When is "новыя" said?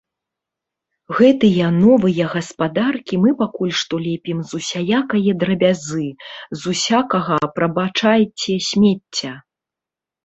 1.83-2.25